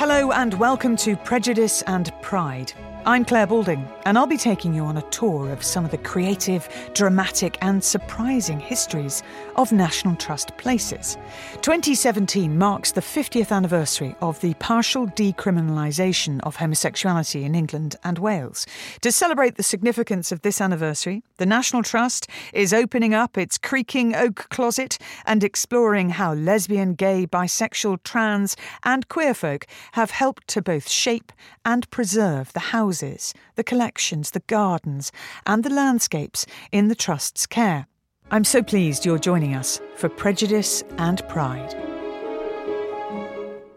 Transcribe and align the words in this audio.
Hello 0.00 0.32
and 0.32 0.54
welcome 0.54 0.96
to 0.96 1.14
Prejudice 1.14 1.82
and 1.82 2.10
Pride. 2.22 2.72
I'm 3.06 3.24
Clare 3.24 3.46
Balding, 3.46 3.88
and 4.04 4.18
I'll 4.18 4.26
be 4.26 4.36
taking 4.36 4.74
you 4.74 4.84
on 4.84 4.98
a 4.98 5.10
tour 5.10 5.50
of 5.50 5.64
some 5.64 5.86
of 5.86 5.90
the 5.90 5.96
creative, 5.96 6.68
dramatic, 6.92 7.56
and 7.62 7.82
surprising 7.82 8.60
histories 8.60 9.22
of 9.56 9.72
National 9.72 10.14
Trust 10.16 10.54
places. 10.58 11.16
2017 11.62 12.58
marks 12.58 12.92
the 12.92 13.00
50th 13.00 13.52
anniversary 13.52 14.14
of 14.20 14.38
the 14.42 14.52
partial 14.54 15.06
decriminalisation 15.06 16.40
of 16.42 16.56
homosexuality 16.56 17.42
in 17.42 17.54
England 17.54 17.96
and 18.04 18.18
Wales. 18.18 18.66
To 19.00 19.10
celebrate 19.10 19.56
the 19.56 19.62
significance 19.62 20.30
of 20.30 20.42
this 20.42 20.60
anniversary, 20.60 21.22
the 21.38 21.46
National 21.46 21.82
Trust 21.82 22.28
is 22.52 22.74
opening 22.74 23.14
up 23.14 23.38
its 23.38 23.56
creaking 23.56 24.14
oak 24.14 24.46
closet 24.50 24.98
and 25.24 25.42
exploring 25.42 26.10
how 26.10 26.34
lesbian, 26.34 26.92
gay, 26.92 27.26
bisexual, 27.26 28.02
trans, 28.04 28.58
and 28.84 29.08
queer 29.08 29.32
folk 29.32 29.66
have 29.92 30.10
helped 30.10 30.46
to 30.48 30.60
both 30.60 30.86
shape 30.86 31.32
and 31.64 31.90
preserve 31.90 32.52
the 32.52 32.60
house 32.60 32.89
houses, 32.90 33.32
the 33.54 33.62
collections, 33.62 34.32
the 34.32 34.42
gardens, 34.48 35.12
and 35.46 35.62
the 35.62 35.70
landscapes 35.70 36.44
in 36.72 36.88
the 36.88 36.96
Trust's 36.96 37.46
care. 37.46 37.86
I'm 38.32 38.42
so 38.42 38.64
pleased 38.64 39.06
you're 39.06 39.16
joining 39.16 39.54
us 39.54 39.80
for 39.94 40.08
Prejudice 40.08 40.82
and 40.98 41.22
Pride. 41.28 41.72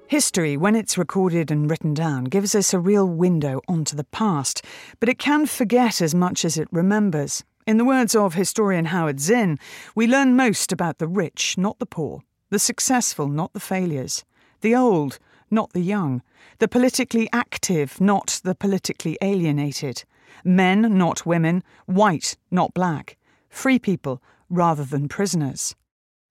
History, 0.08 0.58
when 0.58 0.76
it's 0.76 0.98
recorded 0.98 1.52
and 1.52 1.70
written 1.70 1.94
down, 1.94 2.24
gives 2.24 2.56
us 2.56 2.74
a 2.74 2.80
real 2.80 3.08
window 3.08 3.62
onto 3.68 3.96
the 3.96 4.04
past, 4.04 4.66
but 5.00 5.10
it 5.10 5.20
can 5.20 5.46
forget 5.46 6.02
as 6.02 6.16
much 6.16 6.44
as 6.44 6.58
it 6.58 6.68
remembers. 6.72 7.44
In 7.68 7.78
the 7.78 7.86
words 7.86 8.16
of 8.16 8.34
historian 8.34 8.86
Howard 8.86 9.20
Zinn, 9.20 9.60
we 9.94 10.08
learn 10.08 10.36
most 10.36 10.72
about 10.72 10.98
the 10.98 11.08
rich, 11.08 11.56
not 11.56 11.78
the 11.78 11.86
poor, 11.86 12.24
the 12.50 12.58
successful, 12.58 13.28
not 13.28 13.54
the 13.54 13.60
failures, 13.60 14.24
the 14.62 14.76
old, 14.76 15.20
not 15.54 15.72
the 15.72 15.82
young, 15.82 16.22
the 16.60 16.68
politically 16.68 17.30
active, 17.32 18.02
not 18.02 18.42
the 18.44 18.56
politically 18.56 19.18
alienated, 19.22 20.04
men, 20.44 20.98
not 20.98 21.26
women, 21.26 21.64
white, 21.86 22.36
not 22.52 22.74
black, 22.74 23.18
free 23.50 23.80
people 23.80 24.22
rather 24.50 24.84
than 24.84 25.08
prisoners. 25.08 25.76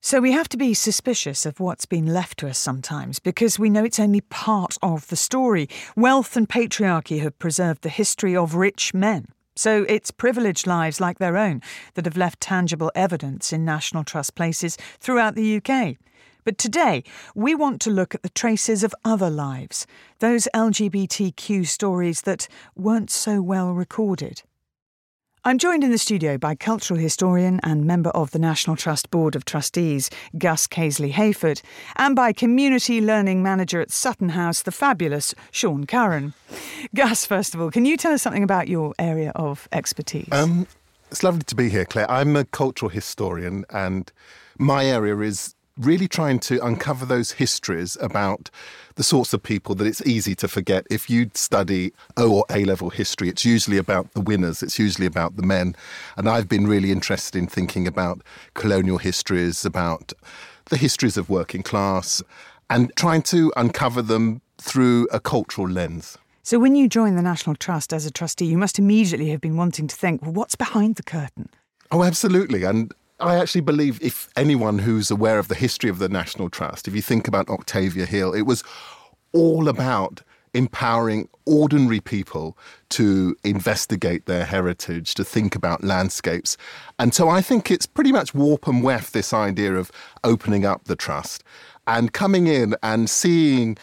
So 0.04 0.20
we 0.20 0.32
have 0.32 0.48
to 0.48 0.56
be 0.56 0.74
suspicious 0.74 1.46
of 1.46 1.60
what's 1.60 1.86
been 1.86 2.06
left 2.06 2.40
to 2.40 2.48
us 2.48 2.58
sometimes 2.58 3.20
because 3.20 3.56
we 3.56 3.70
know 3.70 3.84
it's 3.84 4.00
only 4.00 4.20
part 4.20 4.76
of 4.82 5.06
the 5.06 5.16
story. 5.16 5.68
Wealth 5.94 6.36
and 6.36 6.48
patriarchy 6.48 7.20
have 7.20 7.38
preserved 7.38 7.82
the 7.82 7.88
history 7.88 8.36
of 8.36 8.56
rich 8.56 8.92
men. 8.92 9.28
So 9.54 9.84
it's 9.88 10.10
privileged 10.10 10.66
lives 10.66 11.00
like 11.00 11.18
their 11.18 11.36
own 11.36 11.62
that 11.94 12.06
have 12.06 12.16
left 12.16 12.40
tangible 12.40 12.90
evidence 12.96 13.52
in 13.52 13.64
National 13.64 14.02
Trust 14.02 14.34
places 14.34 14.76
throughout 14.98 15.36
the 15.36 15.56
UK. 15.58 15.98
But 16.44 16.58
today, 16.58 17.04
we 17.34 17.54
want 17.54 17.80
to 17.82 17.90
look 17.90 18.14
at 18.14 18.22
the 18.22 18.28
traces 18.28 18.82
of 18.82 18.94
other 19.04 19.30
lives, 19.30 19.86
those 20.18 20.48
LGBTQ 20.54 21.66
stories 21.66 22.22
that 22.22 22.48
weren't 22.74 23.10
so 23.10 23.40
well 23.40 23.72
recorded. 23.72 24.42
I'm 25.44 25.58
joined 25.58 25.82
in 25.82 25.90
the 25.90 25.98
studio 25.98 26.38
by 26.38 26.54
cultural 26.54 27.00
historian 27.00 27.58
and 27.64 27.84
member 27.84 28.10
of 28.10 28.30
the 28.30 28.38
National 28.38 28.76
Trust 28.76 29.10
Board 29.10 29.34
of 29.34 29.44
Trustees, 29.44 30.08
Gus 30.38 30.68
Casely 30.68 31.12
Hayford, 31.12 31.62
and 31.96 32.14
by 32.14 32.32
community 32.32 33.00
learning 33.00 33.42
manager 33.42 33.80
at 33.80 33.90
Sutton 33.90 34.30
House, 34.30 34.62
the 34.62 34.70
fabulous 34.70 35.34
Sean 35.50 35.84
Curran. 35.84 36.34
Gus, 36.94 37.26
first 37.26 37.56
of 37.56 37.60
all, 37.60 37.72
can 37.72 37.84
you 37.84 37.96
tell 37.96 38.12
us 38.12 38.22
something 38.22 38.44
about 38.44 38.68
your 38.68 38.94
area 39.00 39.32
of 39.34 39.68
expertise? 39.72 40.28
Um, 40.30 40.68
it's 41.10 41.24
lovely 41.24 41.42
to 41.42 41.56
be 41.56 41.68
here, 41.68 41.86
Clare. 41.86 42.08
I'm 42.08 42.36
a 42.36 42.44
cultural 42.44 42.88
historian, 42.88 43.64
and 43.70 44.12
my 44.58 44.86
area 44.86 45.18
is 45.18 45.56
really 45.82 46.08
trying 46.08 46.38
to 46.40 46.64
uncover 46.64 47.04
those 47.04 47.32
histories 47.32 47.96
about 48.00 48.50
the 48.94 49.02
sorts 49.02 49.32
of 49.32 49.42
people 49.42 49.74
that 49.76 49.86
it's 49.86 50.04
easy 50.06 50.34
to 50.36 50.48
forget. 50.48 50.86
If 50.90 51.08
you 51.08 51.30
study 51.34 51.92
O 52.16 52.32
or 52.32 52.44
A 52.50 52.64
level 52.64 52.90
history, 52.90 53.28
it's 53.28 53.44
usually 53.44 53.78
about 53.78 54.12
the 54.12 54.20
winners, 54.20 54.62
it's 54.62 54.78
usually 54.78 55.06
about 55.06 55.36
the 55.36 55.42
men. 55.42 55.74
And 56.16 56.28
I've 56.28 56.48
been 56.48 56.66
really 56.66 56.90
interested 56.90 57.38
in 57.38 57.46
thinking 57.46 57.86
about 57.86 58.22
colonial 58.54 58.98
histories, 58.98 59.64
about 59.64 60.12
the 60.66 60.76
histories 60.76 61.16
of 61.16 61.28
working 61.28 61.62
class, 61.62 62.22
and 62.70 62.92
trying 62.96 63.22
to 63.22 63.52
uncover 63.56 64.02
them 64.02 64.40
through 64.58 65.08
a 65.12 65.20
cultural 65.20 65.68
lens. 65.68 66.18
So, 66.44 66.58
when 66.58 66.74
you 66.74 66.88
joined 66.88 67.16
the 67.16 67.22
National 67.22 67.54
Trust 67.54 67.92
as 67.92 68.04
a 68.04 68.10
trustee, 68.10 68.46
you 68.46 68.58
must 68.58 68.78
immediately 68.78 69.30
have 69.30 69.40
been 69.40 69.56
wanting 69.56 69.86
to 69.86 69.94
think, 69.94 70.22
well, 70.22 70.32
what's 70.32 70.56
behind 70.56 70.96
the 70.96 71.02
curtain? 71.02 71.48
Oh, 71.92 72.02
absolutely. 72.02 72.64
And 72.64 72.92
I 73.22 73.36
actually 73.36 73.60
believe 73.60 74.02
if 74.02 74.28
anyone 74.36 74.80
who's 74.80 75.10
aware 75.10 75.38
of 75.38 75.46
the 75.46 75.54
history 75.54 75.88
of 75.88 76.00
the 76.00 76.08
National 76.08 76.50
Trust, 76.50 76.88
if 76.88 76.94
you 76.94 77.02
think 77.02 77.28
about 77.28 77.48
Octavia 77.48 78.04
Hill, 78.04 78.34
it 78.34 78.42
was 78.42 78.64
all 79.32 79.68
about 79.68 80.22
empowering 80.54 81.28
ordinary 81.46 82.00
people 82.00 82.58
to 82.90 83.36
investigate 83.44 84.26
their 84.26 84.44
heritage, 84.44 85.14
to 85.14 85.24
think 85.24 85.54
about 85.54 85.84
landscapes. 85.84 86.56
And 86.98 87.14
so 87.14 87.28
I 87.28 87.40
think 87.40 87.70
it's 87.70 87.86
pretty 87.86 88.10
much 88.12 88.34
warp 88.34 88.66
and 88.66 88.82
weft 88.82 89.12
this 89.12 89.32
idea 89.32 89.74
of 89.74 89.92
opening 90.24 90.66
up 90.66 90.84
the 90.84 90.96
trust 90.96 91.44
and 91.86 92.12
coming 92.12 92.48
in 92.48 92.74
and 92.82 93.08
seeing 93.08 93.78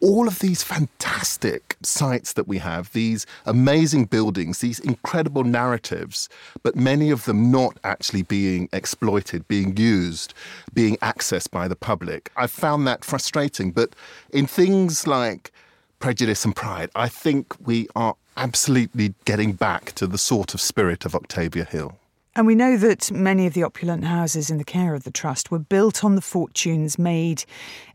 all 0.00 0.28
of 0.28 0.38
these 0.38 0.62
fantastic 0.62 1.76
sites 1.82 2.34
that 2.34 2.46
we 2.46 2.58
have, 2.58 2.92
these 2.92 3.26
amazing 3.46 4.04
buildings, 4.04 4.60
these 4.60 4.78
incredible 4.78 5.44
narratives, 5.44 6.28
but 6.62 6.76
many 6.76 7.10
of 7.10 7.24
them 7.24 7.50
not 7.50 7.78
actually 7.84 8.22
being 8.22 8.68
exploited, 8.72 9.46
being 9.48 9.76
used, 9.76 10.34
being 10.72 10.96
accessed 10.98 11.50
by 11.50 11.66
the 11.66 11.76
public. 11.76 12.30
I 12.36 12.46
found 12.46 12.86
that 12.86 13.04
frustrating. 13.04 13.72
But 13.72 13.94
in 14.32 14.46
things 14.46 15.06
like 15.06 15.52
prejudice 15.98 16.44
and 16.44 16.54
pride, 16.54 16.90
I 16.94 17.08
think 17.08 17.54
we 17.66 17.88
are 17.96 18.14
absolutely 18.36 19.14
getting 19.24 19.52
back 19.52 19.92
to 19.92 20.06
the 20.06 20.18
sort 20.18 20.54
of 20.54 20.60
spirit 20.60 21.04
of 21.04 21.14
Octavia 21.14 21.64
Hill. 21.64 21.96
And 22.36 22.46
we 22.46 22.54
know 22.54 22.76
that 22.76 23.10
many 23.10 23.48
of 23.48 23.54
the 23.54 23.64
opulent 23.64 24.04
houses 24.04 24.48
in 24.48 24.58
the 24.58 24.64
care 24.64 24.94
of 24.94 25.02
the 25.02 25.10
Trust 25.10 25.50
were 25.50 25.58
built 25.58 26.04
on 26.04 26.14
the 26.14 26.20
fortunes 26.20 26.96
made 26.96 27.44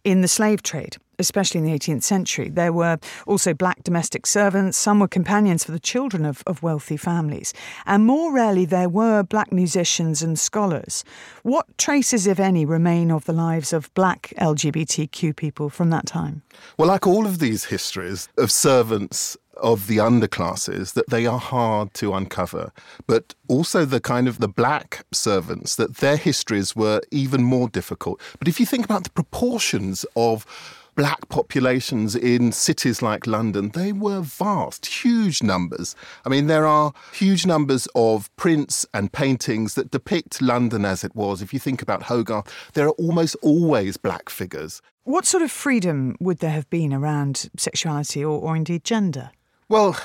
in 0.03 0.19
the 0.19 0.27
slave 0.27 0.61
trade, 0.61 0.97
especially 1.19 1.59
in 1.59 1.65
the 1.65 1.71
18th 1.71 2.03
century. 2.03 2.49
There 2.49 2.73
were 2.73 2.99
also 3.27 3.53
black 3.53 3.83
domestic 3.83 4.25
servants, 4.25 4.77
some 4.77 4.99
were 4.99 5.07
companions 5.07 5.63
for 5.63 5.71
the 5.71 5.79
children 5.79 6.25
of, 6.25 6.43
of 6.47 6.63
wealthy 6.63 6.97
families, 6.97 7.53
and 7.85 8.05
more 8.05 8.33
rarely 8.33 8.65
there 8.65 8.89
were 8.89 9.23
black 9.23 9.51
musicians 9.51 10.21
and 10.21 10.37
scholars. 10.37 11.03
What 11.43 11.77
traces, 11.77 12.27
if 12.27 12.39
any, 12.39 12.65
remain 12.65 13.11
of 13.11 13.25
the 13.25 13.33
lives 13.33 13.73
of 13.73 13.93
black 13.93 14.33
LGBTQ 14.37 15.35
people 15.35 15.69
from 15.69 15.89
that 15.89 16.05
time? 16.05 16.41
Well, 16.77 16.87
like 16.87 17.07
all 17.07 17.25
of 17.25 17.39
these 17.39 17.65
histories 17.65 18.29
of 18.37 18.51
servants 18.51 19.37
of 19.57 19.87
the 19.87 19.97
underclasses 19.97 20.93
that 20.93 21.09
they 21.09 21.25
are 21.25 21.39
hard 21.39 21.93
to 21.95 22.13
uncover, 22.13 22.71
but 23.07 23.35
also 23.47 23.85
the 23.85 23.99
kind 23.99 24.27
of 24.27 24.39
the 24.39 24.47
black 24.47 25.05
servants 25.11 25.75
that 25.75 25.97
their 25.97 26.17
histories 26.17 26.75
were 26.75 27.01
even 27.11 27.43
more 27.43 27.69
difficult. 27.69 28.19
But 28.39 28.47
if 28.47 28.59
you 28.59 28.65
think 28.65 28.85
about 28.85 29.03
the 29.03 29.11
proportions 29.11 30.05
of 30.15 30.45
black 30.95 31.29
populations 31.29 32.15
in 32.15 32.51
cities 32.51 33.01
like 33.01 33.27
London, 33.27 33.69
they 33.69 33.91
were 33.91 34.21
vast, 34.21 34.85
huge 34.85 35.41
numbers. 35.41 35.95
I 36.25 36.29
mean, 36.29 36.47
there 36.47 36.65
are 36.65 36.93
huge 37.13 37.45
numbers 37.45 37.87
of 37.95 38.33
prints 38.35 38.85
and 38.93 39.11
paintings 39.11 39.75
that 39.75 39.91
depict 39.91 40.41
London 40.41 40.85
as 40.85 41.03
it 41.03 41.15
was. 41.15 41.41
If 41.41 41.53
you 41.53 41.59
think 41.59 41.81
about 41.81 42.03
Hogarth, 42.03 42.51
there 42.73 42.87
are 42.87 42.91
almost 42.91 43.35
always 43.41 43.97
black 43.97 44.29
figures. 44.29 44.81
What 45.03 45.25
sort 45.25 45.43
of 45.43 45.51
freedom 45.51 46.15
would 46.19 46.39
there 46.39 46.51
have 46.51 46.69
been 46.69 46.93
around 46.93 47.49
sexuality 47.57 48.23
or, 48.23 48.39
or 48.39 48.55
indeed 48.55 48.83
gender? 48.83 49.31
Well, 49.67 49.97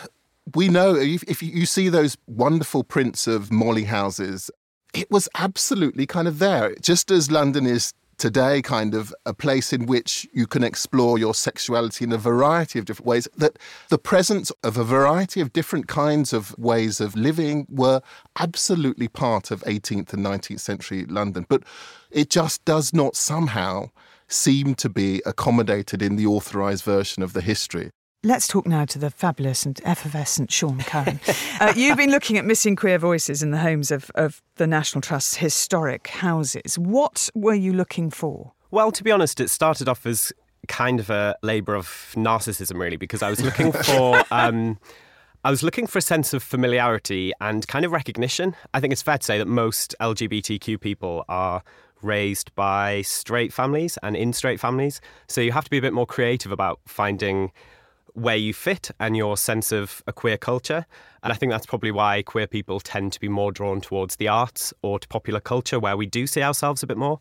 we 0.54 0.68
know 0.68 0.94
if, 0.96 1.22
if 1.24 1.42
you 1.42 1.66
see 1.66 1.88
those 1.88 2.16
wonderful 2.26 2.84
prints 2.84 3.26
of 3.26 3.52
molly 3.52 3.84
houses, 3.84 4.50
it 4.94 5.10
was 5.10 5.28
absolutely 5.34 6.06
kind 6.06 6.26
of 6.26 6.38
there. 6.38 6.74
Just 6.80 7.10
as 7.10 7.30
London 7.30 7.66
is 7.66 7.92
today 8.18 8.60
kind 8.60 8.94
of 8.94 9.14
a 9.24 9.32
place 9.32 9.72
in 9.72 9.86
which 9.86 10.26
you 10.32 10.46
can 10.46 10.62
explore 10.64 11.18
your 11.18 11.34
sexuality 11.34 12.04
in 12.04 12.12
a 12.12 12.18
variety 12.18 12.78
of 12.78 12.84
different 12.84 13.06
ways 13.06 13.28
that 13.36 13.58
the 13.88 13.98
presence 13.98 14.50
of 14.62 14.76
a 14.76 14.84
variety 14.84 15.40
of 15.40 15.52
different 15.52 15.86
kinds 15.86 16.32
of 16.32 16.56
ways 16.58 17.00
of 17.00 17.16
living 17.16 17.66
were 17.70 18.00
absolutely 18.38 19.08
part 19.08 19.50
of 19.50 19.62
18th 19.62 20.12
and 20.12 20.24
19th 20.24 20.60
century 20.60 21.04
London. 21.06 21.46
But 21.48 21.62
it 22.10 22.28
just 22.28 22.64
does 22.64 22.92
not 22.92 23.16
somehow 23.16 23.90
seem 24.26 24.74
to 24.74 24.88
be 24.88 25.22
accommodated 25.24 26.02
in 26.02 26.16
the 26.16 26.26
authorized 26.26 26.84
version 26.84 27.22
of 27.22 27.32
the 27.32 27.40
history 27.40 27.90
Let's 28.24 28.48
talk 28.48 28.66
now 28.66 28.84
to 28.86 28.98
the 28.98 29.10
fabulous 29.10 29.64
and 29.64 29.80
effervescent 29.84 30.50
Sean 30.50 30.80
Curran. 30.80 31.20
uh, 31.60 31.72
you've 31.76 31.96
been 31.96 32.10
looking 32.10 32.36
at 32.36 32.44
missing 32.44 32.74
queer 32.74 32.98
voices 32.98 33.44
in 33.44 33.52
the 33.52 33.58
homes 33.58 33.92
of, 33.92 34.10
of 34.16 34.42
the 34.56 34.66
National 34.66 35.00
Trust's 35.00 35.36
historic 35.36 36.08
houses. 36.08 36.76
What 36.76 37.30
were 37.36 37.54
you 37.54 37.72
looking 37.72 38.10
for? 38.10 38.54
Well, 38.72 38.90
to 38.90 39.04
be 39.04 39.12
honest, 39.12 39.38
it 39.38 39.50
started 39.50 39.88
off 39.88 40.04
as 40.04 40.32
kind 40.66 40.98
of 40.98 41.10
a 41.10 41.36
labour 41.44 41.76
of 41.76 41.86
narcissism, 42.16 42.80
really, 42.80 42.96
because 42.96 43.22
I 43.22 43.30
was 43.30 43.40
looking 43.40 43.70
for. 43.70 44.20
Um, 44.32 44.80
I 45.44 45.50
was 45.50 45.62
looking 45.62 45.86
for 45.86 45.98
a 45.98 46.02
sense 46.02 46.34
of 46.34 46.42
familiarity 46.42 47.32
and 47.40 47.66
kind 47.68 47.84
of 47.84 47.92
recognition. 47.92 48.56
I 48.74 48.80
think 48.80 48.92
it's 48.92 49.00
fair 49.00 49.18
to 49.18 49.24
say 49.24 49.38
that 49.38 49.46
most 49.46 49.94
LGBTQ 50.00 50.80
people 50.80 51.24
are 51.28 51.62
raised 52.02 52.52
by 52.56 53.02
straight 53.02 53.52
families 53.52 53.96
and 54.02 54.16
in 54.16 54.32
straight 54.32 54.58
families. 54.58 55.00
So 55.28 55.40
you 55.40 55.52
have 55.52 55.62
to 55.64 55.70
be 55.70 55.78
a 55.78 55.80
bit 55.80 55.92
more 55.92 56.06
creative 56.06 56.50
about 56.50 56.80
finding 56.86 57.52
where 58.18 58.36
you 58.36 58.52
fit 58.52 58.90
and 58.98 59.16
your 59.16 59.36
sense 59.36 59.72
of 59.72 60.02
a 60.06 60.12
queer 60.12 60.36
culture. 60.36 60.84
And 61.22 61.32
I 61.32 61.36
think 61.36 61.52
that's 61.52 61.66
probably 61.66 61.90
why 61.90 62.22
queer 62.22 62.46
people 62.46 62.80
tend 62.80 63.12
to 63.12 63.20
be 63.20 63.28
more 63.28 63.52
drawn 63.52 63.80
towards 63.80 64.16
the 64.16 64.28
arts 64.28 64.74
or 64.82 64.98
to 64.98 65.08
popular 65.08 65.40
culture, 65.40 65.78
where 65.78 65.96
we 65.96 66.06
do 66.06 66.26
see 66.26 66.42
ourselves 66.42 66.82
a 66.82 66.86
bit 66.86 66.96
more. 66.96 67.20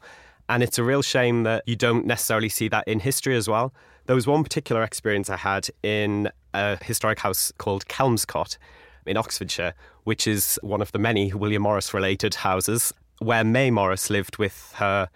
And 0.49 0.63
it's 0.63 0.77
a 0.77 0.83
real 0.83 1.01
shame 1.01 1.43
that 1.43 1.63
you 1.67 1.75
don't 1.75 2.05
necessarily 2.05 2.49
see 2.49 2.67
that 2.69 2.87
in 2.87 2.99
history 2.99 3.35
as 3.35 3.47
well. 3.47 3.73
There 4.05 4.15
was 4.15 4.25
one 4.25 4.43
particular 4.43 4.83
experience 4.83 5.29
I 5.29 5.37
had 5.37 5.69
in 5.83 6.29
a 6.53 6.83
historic 6.83 7.19
house 7.19 7.51
called 7.57 7.87
Kelmscott 7.87 8.57
in 9.05 9.17
Oxfordshire, 9.17 9.73
which 10.05 10.25
is 10.25 10.57
one 10.63 10.81
of 10.81 10.91
the 10.93 10.99
many 10.99 11.33
William 11.33 11.63
Morris 11.63 11.93
related 11.93 12.35
houses, 12.35 12.93
where 13.19 13.43
May 13.43 13.71
Morris 13.71 14.09
lived 14.09 14.37
with 14.37 14.73
her 14.75 15.09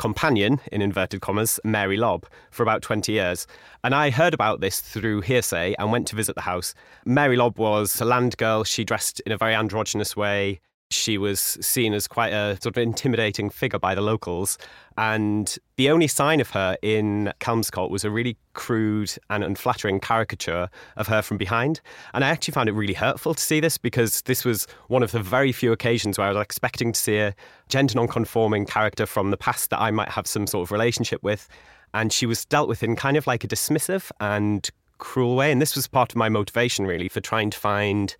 companion, 0.00 0.58
in 0.72 0.80
inverted 0.80 1.20
commas, 1.20 1.60
Mary 1.62 1.98
Lobb, 1.98 2.26
for 2.50 2.62
about 2.62 2.80
20 2.80 3.12
years. 3.12 3.46
And 3.84 3.94
I 3.94 4.08
heard 4.08 4.32
about 4.32 4.62
this 4.62 4.80
through 4.80 5.20
hearsay 5.20 5.74
and 5.78 5.92
went 5.92 6.08
to 6.08 6.16
visit 6.16 6.34
the 6.34 6.40
house. 6.40 6.72
Mary 7.04 7.36
Lobb 7.36 7.58
was 7.58 8.00
a 8.00 8.06
land 8.06 8.34
girl. 8.38 8.64
She 8.64 8.82
dressed 8.82 9.20
in 9.20 9.32
a 9.32 9.36
very 9.36 9.54
androgynous 9.54 10.16
way. 10.16 10.60
She 10.90 11.18
was 11.18 11.40
seen 11.40 11.94
as 11.94 12.08
quite 12.08 12.32
a 12.32 12.58
sort 12.60 12.76
of 12.76 12.78
intimidating 12.78 13.48
figure 13.48 13.78
by 13.78 13.94
the 13.94 14.00
locals. 14.00 14.58
And 14.98 15.56
the 15.76 15.88
only 15.88 16.08
sign 16.08 16.40
of 16.40 16.50
her 16.50 16.76
in 16.82 17.32
Kelmscott 17.38 17.90
was 17.90 18.04
a 18.04 18.10
really 18.10 18.36
crude 18.54 19.12
and 19.30 19.44
unflattering 19.44 20.00
caricature 20.00 20.68
of 20.96 21.06
her 21.06 21.22
from 21.22 21.36
behind. 21.36 21.80
And 22.12 22.24
I 22.24 22.28
actually 22.28 22.52
found 22.52 22.68
it 22.68 22.72
really 22.72 22.94
hurtful 22.94 23.34
to 23.34 23.42
see 23.42 23.60
this 23.60 23.78
because 23.78 24.22
this 24.22 24.44
was 24.44 24.66
one 24.88 25.04
of 25.04 25.12
the 25.12 25.22
very 25.22 25.52
few 25.52 25.70
occasions 25.70 26.18
where 26.18 26.26
I 26.26 26.32
was 26.32 26.42
expecting 26.42 26.92
to 26.92 27.00
see 27.00 27.18
a 27.18 27.36
gender 27.68 27.94
non-conforming 27.94 28.66
character 28.66 29.06
from 29.06 29.30
the 29.30 29.36
past 29.36 29.70
that 29.70 29.80
I 29.80 29.92
might 29.92 30.08
have 30.08 30.26
some 30.26 30.48
sort 30.48 30.66
of 30.66 30.72
relationship 30.72 31.22
with. 31.22 31.48
And 31.94 32.12
she 32.12 32.26
was 32.26 32.44
dealt 32.44 32.68
with 32.68 32.82
in 32.82 32.96
kind 32.96 33.16
of 33.16 33.28
like 33.28 33.44
a 33.44 33.48
dismissive 33.48 34.10
and 34.18 34.68
cruel 34.98 35.36
way. 35.36 35.52
And 35.52 35.62
this 35.62 35.76
was 35.76 35.86
part 35.86 36.10
of 36.10 36.16
my 36.16 36.28
motivation, 36.28 36.84
really, 36.84 37.08
for 37.08 37.20
trying 37.20 37.50
to 37.50 37.58
find 37.58 38.16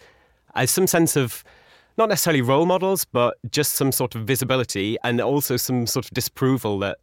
uh, 0.55 0.67
some 0.67 0.87
sense 0.87 1.17
of 1.17 1.43
not 2.01 2.09
necessarily 2.09 2.41
role 2.41 2.65
models, 2.65 3.05
but 3.05 3.37
just 3.51 3.75
some 3.75 3.93
sort 3.93 4.15
of 4.15 4.23
visibility 4.23 4.97
and 5.05 5.21
also 5.21 5.59
some 5.59 5.87
sort 5.87 6.07
of 6.07 6.11
disapproval 6.13 6.79
that 6.79 6.97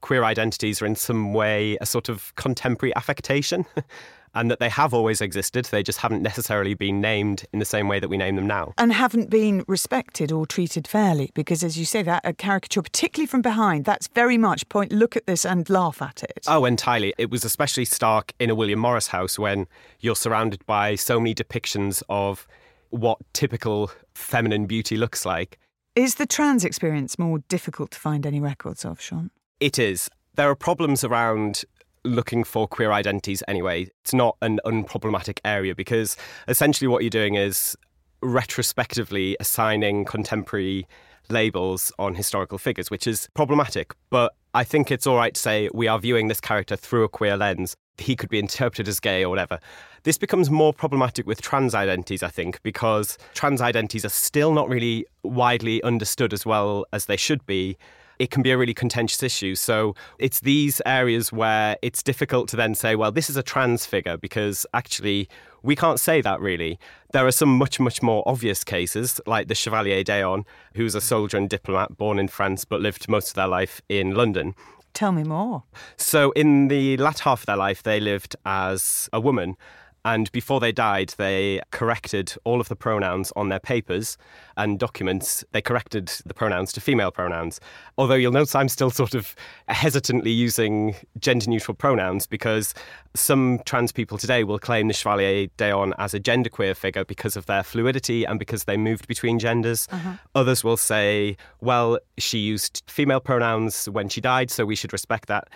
queer 0.00 0.22
identities 0.22 0.80
are 0.80 0.86
in 0.86 0.94
some 0.94 1.34
way 1.34 1.76
a 1.80 1.86
sort 1.86 2.08
of 2.08 2.32
contemporary 2.36 2.94
affectation 2.94 3.66
and 4.34 4.52
that 4.52 4.60
they 4.60 4.68
have 4.68 4.94
always 4.94 5.20
existed. 5.20 5.64
They 5.64 5.82
just 5.82 5.98
haven't 5.98 6.22
necessarily 6.22 6.74
been 6.74 7.00
named 7.00 7.46
in 7.52 7.58
the 7.58 7.64
same 7.64 7.88
way 7.88 7.98
that 7.98 8.06
we 8.06 8.16
name 8.16 8.36
them 8.36 8.46
now. 8.46 8.74
And 8.78 8.92
haven't 8.92 9.28
been 9.28 9.64
respected 9.66 10.30
or 10.30 10.46
treated 10.46 10.86
fairly. 10.86 11.32
Because 11.34 11.64
as 11.64 11.76
you 11.76 11.84
say, 11.84 12.02
that 12.02 12.22
a 12.24 12.32
caricature, 12.32 12.82
particularly 12.82 13.26
from 13.26 13.42
behind, 13.42 13.84
that's 13.84 14.06
very 14.06 14.38
much 14.38 14.68
point, 14.68 14.92
look 14.92 15.16
at 15.16 15.26
this 15.26 15.44
and 15.44 15.68
laugh 15.68 16.00
at 16.00 16.22
it. 16.22 16.44
Oh, 16.46 16.64
entirely. 16.64 17.12
It 17.18 17.28
was 17.28 17.44
especially 17.44 17.86
stark 17.86 18.32
in 18.38 18.50
a 18.50 18.54
William 18.54 18.78
Morris 18.78 19.08
house 19.08 19.36
when 19.36 19.66
you're 19.98 20.14
surrounded 20.14 20.64
by 20.64 20.94
so 20.94 21.18
many 21.18 21.34
depictions 21.34 22.04
of 22.08 22.46
what 22.94 23.18
typical 23.32 23.90
feminine 24.14 24.66
beauty 24.66 24.96
looks 24.96 25.26
like. 25.26 25.58
Is 25.96 26.16
the 26.16 26.26
trans 26.26 26.64
experience 26.64 27.18
more 27.18 27.40
difficult 27.48 27.90
to 27.92 27.98
find 27.98 28.26
any 28.26 28.40
records 28.40 28.84
of, 28.84 29.00
Sean? 29.00 29.30
It 29.60 29.78
is. 29.78 30.08
There 30.34 30.48
are 30.48 30.56
problems 30.56 31.04
around 31.04 31.64
looking 32.04 32.44
for 32.44 32.68
queer 32.68 32.92
identities 32.92 33.42
anyway. 33.48 33.88
It's 34.02 34.14
not 34.14 34.36
an 34.42 34.60
unproblematic 34.64 35.38
area 35.44 35.74
because 35.74 36.16
essentially 36.48 36.88
what 36.88 37.02
you're 37.02 37.10
doing 37.10 37.34
is 37.34 37.76
retrospectively 38.22 39.36
assigning 39.40 40.04
contemporary 40.04 40.86
labels 41.30 41.92
on 41.98 42.14
historical 42.14 42.58
figures, 42.58 42.90
which 42.90 43.06
is 43.06 43.28
problematic. 43.34 43.94
But 44.10 44.34
I 44.52 44.64
think 44.64 44.90
it's 44.90 45.06
all 45.06 45.16
right 45.16 45.34
to 45.34 45.40
say 45.40 45.68
we 45.72 45.88
are 45.88 45.98
viewing 45.98 46.28
this 46.28 46.40
character 46.40 46.76
through 46.76 47.04
a 47.04 47.08
queer 47.08 47.36
lens. 47.36 47.74
He 47.98 48.16
could 48.16 48.28
be 48.28 48.38
interpreted 48.38 48.88
as 48.88 49.00
gay 49.00 49.24
or 49.24 49.28
whatever. 49.28 49.60
This 50.02 50.18
becomes 50.18 50.50
more 50.50 50.72
problematic 50.72 51.26
with 51.26 51.40
trans 51.40 51.74
identities, 51.74 52.22
I 52.22 52.28
think, 52.28 52.62
because 52.62 53.16
trans 53.34 53.60
identities 53.60 54.04
are 54.04 54.10
still 54.10 54.52
not 54.52 54.68
really 54.68 55.06
widely 55.22 55.82
understood 55.82 56.32
as 56.32 56.44
well 56.44 56.86
as 56.92 57.06
they 57.06 57.16
should 57.16 57.46
be 57.46 57.76
it 58.18 58.30
can 58.30 58.42
be 58.42 58.50
a 58.50 58.58
really 58.58 58.74
contentious 58.74 59.22
issue. 59.22 59.54
So 59.54 59.94
it's 60.18 60.40
these 60.40 60.80
areas 60.86 61.32
where 61.32 61.76
it's 61.82 62.02
difficult 62.02 62.48
to 62.50 62.56
then 62.56 62.74
say, 62.74 62.96
well, 62.96 63.12
this 63.12 63.28
is 63.28 63.36
a 63.36 63.42
trans 63.42 63.86
figure, 63.86 64.16
because 64.16 64.66
actually 64.74 65.28
we 65.62 65.74
can't 65.74 65.98
say 65.98 66.20
that 66.20 66.40
really. 66.40 66.78
There 67.12 67.26
are 67.26 67.32
some 67.32 67.56
much, 67.56 67.80
much 67.80 68.02
more 68.02 68.22
obvious 68.26 68.64
cases, 68.64 69.20
like 69.26 69.48
the 69.48 69.54
Chevalier 69.54 70.04
d'Eon, 70.04 70.44
who's 70.74 70.94
a 70.94 71.00
soldier 71.00 71.36
and 71.36 71.48
diplomat 71.48 71.96
born 71.96 72.18
in 72.18 72.28
France 72.28 72.64
but 72.64 72.80
lived 72.80 73.08
most 73.08 73.28
of 73.28 73.34
their 73.34 73.48
life 73.48 73.80
in 73.88 74.14
London. 74.14 74.54
Tell 74.94 75.10
me 75.12 75.24
more. 75.24 75.64
So, 75.96 76.30
in 76.32 76.68
the 76.68 76.96
latter 76.96 77.24
half 77.24 77.42
of 77.42 77.46
their 77.46 77.56
life, 77.56 77.82
they 77.82 77.98
lived 77.98 78.36
as 78.46 79.10
a 79.12 79.20
woman 79.20 79.56
and 80.04 80.30
before 80.32 80.60
they 80.60 80.72
died, 80.72 81.14
they 81.16 81.60
corrected 81.70 82.34
all 82.44 82.60
of 82.60 82.68
the 82.68 82.76
pronouns 82.76 83.32
on 83.36 83.48
their 83.48 83.60
papers 83.60 84.18
and 84.56 84.78
documents. 84.78 85.44
They 85.52 85.62
corrected 85.62 86.08
the 86.26 86.34
pronouns 86.34 86.72
to 86.74 86.80
female 86.80 87.10
pronouns. 87.10 87.58
Although 87.96 88.14
you'll 88.14 88.32
notice 88.32 88.54
I'm 88.54 88.68
still 88.68 88.90
sort 88.90 89.14
of 89.14 89.34
hesitantly 89.68 90.30
using 90.30 90.94
gender 91.18 91.48
neutral 91.48 91.74
pronouns 91.74 92.26
because 92.26 92.74
some 93.14 93.60
trans 93.64 93.92
people 93.92 94.18
today 94.18 94.44
will 94.44 94.58
claim 94.58 94.88
the 94.88 94.94
Chevalier 94.94 95.48
d'Eon 95.56 95.94
as 95.98 96.12
a 96.12 96.20
genderqueer 96.20 96.76
figure 96.76 97.04
because 97.04 97.36
of 97.36 97.46
their 97.46 97.62
fluidity 97.62 98.24
and 98.24 98.38
because 98.38 98.64
they 98.64 98.76
moved 98.76 99.08
between 99.08 99.38
genders. 99.38 99.88
Uh-huh. 99.90 100.14
Others 100.34 100.62
will 100.64 100.76
say, 100.76 101.36
well, 101.60 101.98
she 102.18 102.38
used 102.38 102.82
female 102.88 103.20
pronouns 103.20 103.88
when 103.88 104.08
she 104.08 104.20
died, 104.20 104.50
so 104.50 104.66
we 104.66 104.76
should 104.76 104.92
respect 104.92 105.28
that. 105.28 105.48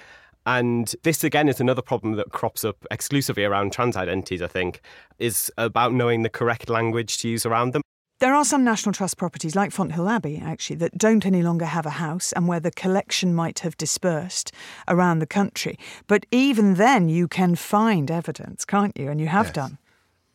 And 0.48 0.94
this 1.02 1.22
again 1.24 1.46
is 1.46 1.60
another 1.60 1.82
problem 1.82 2.14
that 2.14 2.32
crops 2.32 2.64
up 2.64 2.86
exclusively 2.90 3.44
around 3.44 3.70
trans 3.70 3.98
identities, 3.98 4.40
I 4.40 4.46
think, 4.46 4.80
is 5.18 5.52
about 5.58 5.92
knowing 5.92 6.22
the 6.22 6.30
correct 6.30 6.70
language 6.70 7.18
to 7.18 7.28
use 7.28 7.44
around 7.44 7.74
them. 7.74 7.82
There 8.20 8.34
are 8.34 8.46
some 8.46 8.64
National 8.64 8.94
Trust 8.94 9.18
properties, 9.18 9.54
like 9.54 9.72
Fonthill 9.72 10.08
Abbey, 10.08 10.40
actually, 10.42 10.76
that 10.76 10.96
don't 10.96 11.26
any 11.26 11.42
longer 11.42 11.66
have 11.66 11.84
a 11.84 11.90
house 11.90 12.32
and 12.32 12.48
where 12.48 12.60
the 12.60 12.70
collection 12.70 13.34
might 13.34 13.58
have 13.58 13.76
dispersed 13.76 14.50
around 14.88 15.18
the 15.18 15.26
country. 15.26 15.78
But 16.06 16.24
even 16.30 16.74
then, 16.74 17.10
you 17.10 17.28
can 17.28 17.54
find 17.54 18.10
evidence, 18.10 18.64
can't 18.64 18.96
you? 18.96 19.10
And 19.10 19.20
you 19.20 19.26
have 19.26 19.48
yes. 19.48 19.54
done. 19.54 19.78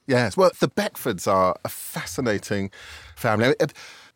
Yes. 0.06 0.38
Well, 0.38 0.51
the 0.60 0.69
Beckfords 0.69 1.27
are 1.27 1.56
a 1.65 1.69
fascinating 1.69 2.69
family. 3.15 3.56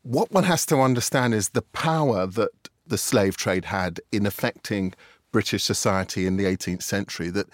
What 0.04 0.32
one 0.32 0.44
has 0.44 0.64
to 0.68 0.80
understand 0.80 1.34
is 1.34 1.50
the 1.50 1.64
power 1.64 2.28
that 2.28 2.52
the 2.86 3.00
slave 3.00 3.36
trade 3.36 3.66
had 3.66 4.00
in 4.12 4.28
affecting 4.28 4.94
British 5.32 5.64
society 5.64 6.26
in 6.26 6.38
the 6.38 6.46
18th 6.46 6.84
century 6.84 7.30
that 7.30 7.48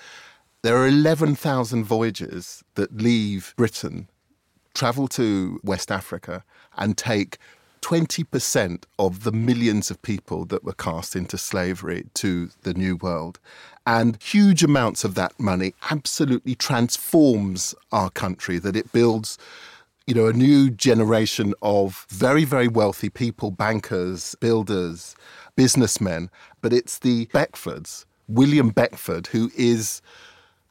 there 0.62 0.78
are 0.78 0.88
11,000 0.88 1.84
voyagers 1.84 2.64
that 2.76 3.02
leave 3.02 3.54
Britain, 3.58 4.08
travel 4.74 5.08
to 5.10 5.60
West 5.64 5.92
Africa, 5.92 6.44
and 6.78 6.98
take 6.98 7.38
20% 7.82 8.84
of 8.98 9.26
the 9.26 9.32
millions 9.32 9.92
of 9.92 10.02
people 10.02 10.46
that 10.46 10.64
were 10.64 10.74
cast 10.74 11.18
into 11.18 11.38
slavery 11.38 12.06
to 12.14 12.50
the 12.62 12.74
New 12.74 12.96
World. 12.96 13.40
And 13.86 14.18
huge 14.24 14.64
amounts 14.64 15.04
of 15.04 15.16
that 15.16 15.38
money 15.38 15.74
absolutely 15.92 16.56
transforms 16.56 17.76
our 17.92 18.10
country, 18.10 18.58
that 18.60 18.78
it 18.78 18.92
builds 18.94 19.38
you 20.08 20.14
know, 20.14 20.28
a 20.28 20.34
new 20.34 20.70
generation 20.70 21.54
of 21.62 22.06
very, 22.10 22.44
very 22.44 22.68
wealthy 22.68 23.10
people, 23.10 23.52
bankers, 23.52 24.36
builders, 24.42 25.16
businessmen, 25.56 26.30
but 26.62 26.74
it's 26.74 27.00
the 27.00 27.28
Beckfords, 27.28 28.06
William 28.28 28.70
Beckford, 28.70 29.28
who 29.28 29.52
is 29.58 30.02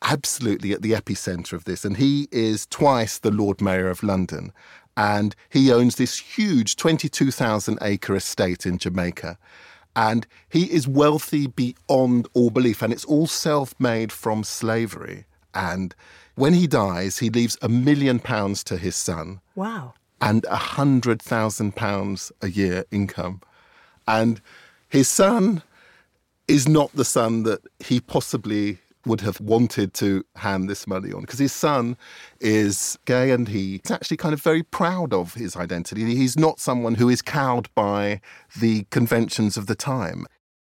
absolutely 0.03 0.73
at 0.73 0.83
the 0.83 0.93
epicenter 0.93 1.53
of 1.53 1.65
this. 1.65 1.85
And 1.85 1.97
he 1.97 2.29
is 2.31 2.67
twice 2.67 3.19
the 3.19 3.31
Lord 3.31 3.61
Mayor 3.61 3.89
of 3.89 4.03
London. 4.03 4.53
And 4.97 5.35
he 5.49 5.73
owns 5.73 5.97
this 5.97 6.19
huge 6.19 6.77
22,000 6.77 7.79
acre 7.81 8.17
estate 8.17 8.67
in 8.67 8.79
Jamaica. 8.79 9.39
And 9.95 10.27
he 10.49 10.65
is 10.73 10.89
wealthy 10.89 11.47
beyond 11.47 12.29
all 12.35 12.51
belief. 12.51 12.83
And 12.83 12.93
it's 12.93 13.05
all 13.05 13.27
self 13.27 13.75
made 13.79 14.13
from 14.13 14.45
slavery. 14.45 15.25
And 15.55 15.95
when 16.35 16.55
he 16.55 16.67
dies, 16.67 17.19
he 17.19 17.31
leaves 17.31 17.59
a 17.63 17.69
million 17.69 18.19
pounds 18.19 18.65
to 18.65 18.77
his 18.77 18.97
son. 18.97 19.41
Wow. 19.55 19.95
And 20.21 20.45
a 20.47 20.57
hundred 20.57 21.21
thousand 21.21 21.77
pounds 21.77 22.33
a 22.41 22.49
year 22.49 22.85
income. 22.91 23.41
And 24.07 24.41
his 24.93 25.09
son 25.09 25.63
is 26.47 26.69
not 26.69 26.93
the 26.93 27.05
son 27.05 27.45
that 27.45 27.63
he 27.79 27.99
possibly 27.99 28.79
would 29.07 29.23
have 29.23 29.41
wanted 29.41 29.95
to 29.95 30.23
hand 30.37 30.69
this 30.69 30.87
money 30.87 31.13
on 31.13 31.23
because 31.23 31.39
his 31.39 31.53
son 31.53 31.97
is 32.41 32.99
gay 33.07 33.31
and 33.31 33.49
he's 33.49 33.91
actually 33.91 34.19
kind 34.19 34.35
of 34.35 34.43
very 34.43 34.63
proud 34.63 35.15
of 35.15 35.33
his 35.33 35.57
identity. 35.57 36.05
He's 36.15 36.39
not 36.39 36.61
someone 36.61 36.95
who 36.97 37.09
is 37.09 37.23
cowed 37.23 37.69
by 37.75 38.21
the 38.61 38.85
conventions 38.91 39.57
of 39.57 39.67
the 39.67 39.75
time. 39.75 40.27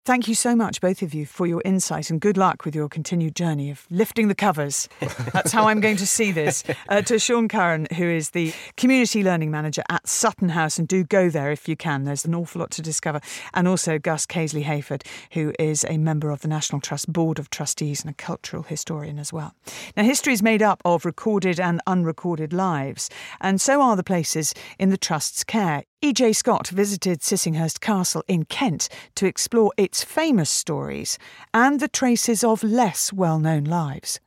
Thank 0.07 0.29
you 0.29 0.35
so 0.35 0.55
much, 0.55 0.83
both 0.83 1.01
of 1.01 1.15
you, 1.15 1.25
for 1.25 1.47
your 1.47 1.63
insight 1.65 2.11
and 2.11 2.21
good 2.21 2.37
luck 2.37 2.67
with 2.67 2.75
your 2.75 2.91
continued 2.91 3.35
journey 3.35 3.71
of 3.71 3.87
lifting 3.89 4.29
the 4.29 4.35
covers. 4.35 4.87
That's 5.33 5.51
how 5.51 5.69
I'm 5.69 5.81
going 5.81 5.97
to 5.97 6.07
see 6.07 6.31
this. 6.31 6.63
Uh, 6.91 7.01
to 7.01 7.19
Sean 7.19 7.49
Curran, 7.49 7.87
who 7.97 8.05
is 8.05 8.31
the 8.31 8.53
Community 8.77 9.23
Learning 9.23 9.51
Manager 9.51 9.83
at 9.89 10.07
Sutton 10.07 10.51
House, 10.51 10.79
and 10.79 10.87
do 10.87 11.05
go 11.05 11.31
there 11.31 11.51
if 11.51 11.71
you 11.71 11.75
can. 11.75 12.05
There's 12.05 12.27
an 12.27 12.35
awful 12.35 12.61
lot 12.61 12.71
to 12.73 12.83
discover. 12.83 13.23
And 13.55 13.67
also 13.67 13.99
Gus 13.99 14.27
Casely 14.27 14.65
Hayford, 14.65 15.07
who 15.33 15.55
is 15.59 15.87
a 15.89 15.97
member 15.97 16.31
of 16.31 16.43
the 16.43 16.49
National 16.49 16.83
Trust 16.83 17.11
Board 17.11 17.39
of 17.39 17.49
Trustees 17.49 18.03
and 18.03 18.11
a 18.11 18.15
cultural 18.15 18.65
historian 18.65 19.19
as 19.19 19.33
well. 19.33 19.55
Now, 19.97 20.05
history 20.05 20.35
is 20.35 20.43
made 20.43 20.61
up 20.61 20.83
of 20.85 21.07
recorded 21.07 21.59
and 21.59 21.81
unrecorded 21.87 22.53
lives, 22.53 23.09
and 23.41 23.59
so 23.59 23.81
are 23.81 23.97
the 23.97 24.05
places 24.05 24.53
in 24.79 24.91
the 24.91 24.99
Trust's 24.99 25.45
care. 25.45 25.85
E.J. 26.05 26.35
Scott 26.35 26.69
visited 26.69 27.21
Sissinghurst 27.23 27.81
Castle 27.81 28.23
in 28.29 28.45
Kent 28.45 28.91
to 29.15 29.25
explore 29.25 29.73
its 29.79 30.05
famous 30.05 30.51
stories 30.51 31.19
and 31.55 31.81
the 31.81 31.89
traces 31.89 32.45
of 32.45 32.63
less 32.63 33.11
well 33.11 33.39
known 33.39 33.65
lives. 33.65 34.21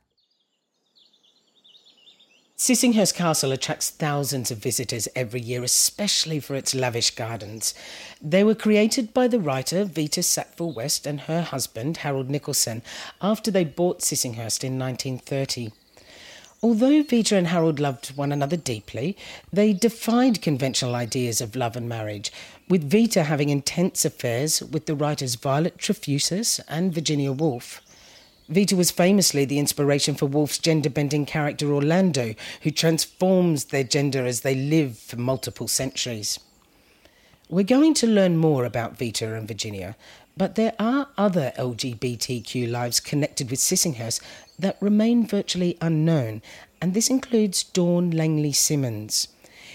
Sissinghurst 2.56 3.14
Castle 3.14 3.52
attracts 3.52 3.90
thousands 3.90 4.50
of 4.50 4.58
visitors 4.58 5.06
every 5.14 5.40
year, 5.40 5.62
especially 5.62 6.40
for 6.40 6.56
its 6.56 6.74
lavish 6.74 7.12
gardens. 7.12 7.74
They 8.20 8.42
were 8.42 8.56
created 8.56 9.14
by 9.14 9.28
the 9.28 9.38
writer 9.38 9.84
Vita 9.84 10.24
Sackville 10.24 10.72
West 10.72 11.06
and 11.06 11.20
her 11.20 11.42
husband, 11.42 11.98
Harold 11.98 12.28
Nicolson 12.28 12.82
after 13.22 13.52
they 13.52 13.62
bought 13.62 14.00
Sissinghurst 14.00 14.64
in 14.64 14.80
1930. 14.80 15.70
Although 16.60 17.04
Vita 17.04 17.36
and 17.36 17.46
Harold 17.46 17.78
loved 17.78 18.16
one 18.16 18.32
another 18.32 18.56
deeply, 18.56 19.16
they 19.52 19.72
defied 19.72 20.42
conventional 20.42 20.96
ideas 20.96 21.40
of 21.40 21.54
love 21.54 21.76
and 21.76 21.88
marriage, 21.88 22.32
with 22.68 22.90
Vita 22.90 23.22
having 23.24 23.48
intense 23.48 24.04
affairs 24.04 24.60
with 24.60 24.86
the 24.86 24.96
writers 24.96 25.36
Violet 25.36 25.78
Trefusis 25.78 26.58
and 26.66 26.92
Virginia 26.92 27.30
Woolf. 27.30 27.80
Vita 28.48 28.74
was 28.74 28.90
famously 28.90 29.44
the 29.44 29.60
inspiration 29.60 30.16
for 30.16 30.26
Woolf's 30.26 30.58
gender 30.58 30.90
bending 30.90 31.26
character 31.26 31.72
Orlando, 31.72 32.34
who 32.62 32.72
transforms 32.72 33.66
their 33.66 33.84
gender 33.84 34.26
as 34.26 34.40
they 34.40 34.56
live 34.56 34.98
for 34.98 35.16
multiple 35.16 35.68
centuries. 35.68 36.40
We're 37.48 37.62
going 37.62 37.94
to 37.94 38.06
learn 38.06 38.36
more 38.36 38.64
about 38.64 38.98
Vita 38.98 39.32
and 39.34 39.46
Virginia, 39.46 39.96
but 40.36 40.54
there 40.54 40.74
are 40.78 41.08
other 41.16 41.52
LGBTQ 41.56 42.70
lives 42.70 43.00
connected 43.00 43.50
with 43.50 43.60
Sissinghurst 43.60 44.20
that 44.58 44.76
remain 44.80 45.26
virtually 45.26 45.76
unknown, 45.80 46.42
and 46.80 46.94
this 46.94 47.10
includes 47.10 47.62
Dawn 47.62 48.10
Langley 48.10 48.52
Simmons. 48.52 49.28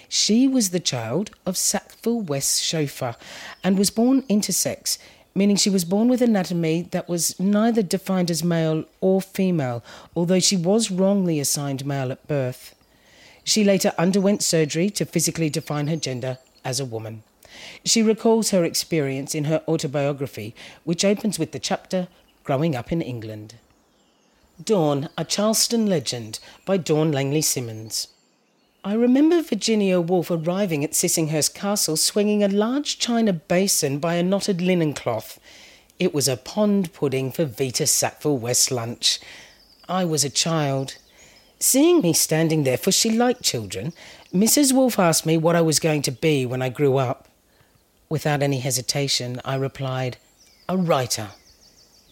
She 0.09 0.47
was 0.47 0.69
the 0.69 0.79
child 0.79 1.31
of 1.45 1.57
Sackville 1.57 2.21
West 2.21 2.63
chauffeur 2.63 3.15
and 3.63 3.77
was 3.77 3.89
born 3.89 4.21
intersex, 4.23 4.97
meaning 5.33 5.55
she 5.55 5.69
was 5.69 5.85
born 5.85 6.07
with 6.07 6.21
anatomy 6.21 6.83
that 6.91 7.09
was 7.09 7.39
neither 7.39 7.81
defined 7.81 8.29
as 8.29 8.43
male 8.43 8.85
or 9.01 9.21
female, 9.21 9.83
although 10.15 10.39
she 10.39 10.55
was 10.55 10.91
wrongly 10.91 11.39
assigned 11.39 11.85
male 11.85 12.11
at 12.11 12.27
birth. 12.27 12.75
She 13.43 13.63
later 13.63 13.93
underwent 13.97 14.43
surgery 14.43 14.89
to 14.91 15.05
physically 15.05 15.49
define 15.49 15.87
her 15.87 15.97
gender 15.97 16.37
as 16.63 16.79
a 16.79 16.85
woman. 16.85 17.23
She 17.83 18.03
recalls 18.03 18.51
her 18.51 18.63
experience 18.63 19.35
in 19.35 19.45
her 19.45 19.63
autobiography, 19.67 20.55
which 20.83 21.03
opens 21.03 21.39
with 21.39 21.51
the 21.51 21.59
chapter 21.59 22.07
Growing 22.43 22.75
Up 22.75 22.91
in 22.91 23.01
England. 23.01 23.55
Dawn, 24.61 25.09
a 25.17 25.25
Charleston 25.25 25.87
Legend 25.87 26.39
by 26.63 26.77
Dawn 26.77 27.11
Langley 27.11 27.41
Simmons. 27.41 28.09
I 28.83 28.93
remember 28.93 29.41
Virginia 29.41 29.99
Woolf 29.99 30.29
arriving 30.29 30.83
at 30.83 30.91
Sissinghurst 30.91 31.55
Castle 31.55 31.97
swinging 31.97 32.43
a 32.43 32.47
large 32.47 32.99
china 32.99 33.33
basin 33.33 33.97
by 33.97 34.13
a 34.15 34.23
knotted 34.23 34.61
linen 34.61 34.93
cloth. 34.93 35.39
It 35.97 36.13
was 36.13 36.27
a 36.27 36.37
pond 36.37 36.93
pudding 36.93 37.31
for 37.31 37.45
Vita 37.45 37.87
Sackville 37.87 38.37
West 38.37 38.69
lunch. 38.69 39.19
I 39.89 40.05
was 40.05 40.23
a 40.23 40.29
child. 40.29 40.97
Seeing 41.59 42.01
me 42.01 42.13
standing 42.13 42.63
there, 42.63 42.77
for 42.77 42.91
she 42.91 43.09
liked 43.09 43.41
children, 43.41 43.91
Mrs. 44.31 44.71
Woolf 44.71 44.99
asked 44.99 45.25
me 45.25 45.35
what 45.35 45.55
I 45.55 45.61
was 45.61 45.79
going 45.79 46.03
to 46.03 46.11
be 46.11 46.45
when 46.45 46.61
I 46.61 46.69
grew 46.69 46.97
up. 46.97 47.27
Without 48.07 48.43
any 48.43 48.59
hesitation, 48.59 49.41
I 49.43 49.55
replied, 49.55 50.17
A 50.69 50.77
writer. 50.77 51.29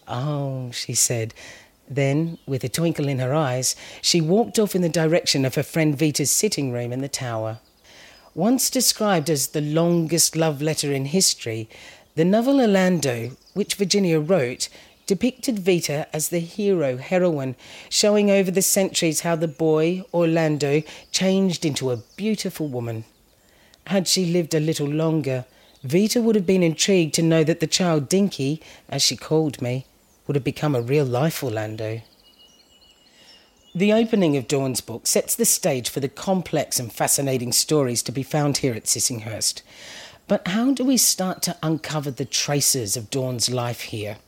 Oh, 0.08 0.70
she 0.72 0.94
said. 0.94 1.34
Then, 1.94 2.38
with 2.46 2.64
a 2.64 2.70
twinkle 2.70 3.06
in 3.06 3.18
her 3.18 3.34
eyes, 3.34 3.76
she 4.00 4.22
walked 4.22 4.58
off 4.58 4.74
in 4.74 4.80
the 4.80 4.88
direction 4.88 5.44
of 5.44 5.56
her 5.56 5.62
friend 5.62 5.96
Vita's 5.96 6.30
sitting 6.30 6.72
room 6.72 6.90
in 6.90 7.02
the 7.02 7.08
tower. 7.08 7.58
Once 8.34 8.70
described 8.70 9.28
as 9.28 9.48
the 9.48 9.60
longest 9.60 10.34
love 10.34 10.62
letter 10.62 10.90
in 10.90 11.04
history, 11.04 11.68
the 12.14 12.24
novel 12.24 12.60
Orlando, 12.60 13.32
which 13.52 13.74
Virginia 13.74 14.18
wrote, 14.20 14.70
depicted 15.06 15.58
Vita 15.58 16.06
as 16.14 16.30
the 16.30 16.38
hero 16.38 16.96
heroine, 16.96 17.56
showing 17.90 18.30
over 18.30 18.50
the 18.50 18.62
centuries 18.62 19.20
how 19.20 19.36
the 19.36 19.46
boy, 19.46 20.02
Orlando, 20.14 20.82
changed 21.10 21.66
into 21.66 21.90
a 21.90 22.02
beautiful 22.16 22.68
woman. 22.68 23.04
Had 23.88 24.08
she 24.08 24.24
lived 24.24 24.54
a 24.54 24.60
little 24.60 24.88
longer, 24.88 25.44
Vita 25.82 26.22
would 26.22 26.36
have 26.36 26.46
been 26.46 26.62
intrigued 26.62 27.12
to 27.14 27.22
know 27.22 27.44
that 27.44 27.60
the 27.60 27.66
child 27.66 28.08
Dinky, 28.08 28.62
as 28.88 29.02
she 29.02 29.14
called 29.14 29.60
me, 29.60 29.84
would 30.26 30.36
have 30.36 30.44
become 30.44 30.74
a 30.74 30.82
real 30.82 31.04
life 31.04 31.42
Orlando. 31.42 32.02
The 33.74 33.92
opening 33.92 34.36
of 34.36 34.48
Dawn's 34.48 34.82
book 34.82 35.06
sets 35.06 35.34
the 35.34 35.46
stage 35.46 35.88
for 35.88 36.00
the 36.00 36.08
complex 36.08 36.78
and 36.78 36.92
fascinating 36.92 37.52
stories 37.52 38.02
to 38.02 38.12
be 38.12 38.22
found 38.22 38.58
here 38.58 38.74
at 38.74 38.84
Sissinghurst. 38.84 39.62
But 40.28 40.48
how 40.48 40.72
do 40.72 40.84
we 40.84 40.96
start 40.96 41.42
to 41.42 41.56
uncover 41.62 42.10
the 42.10 42.24
traces 42.24 42.96
of 42.96 43.10
Dawn's 43.10 43.50
life 43.50 43.80
here? 43.80 44.18